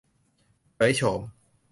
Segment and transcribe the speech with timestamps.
[0.75, 1.19] เผยโฉม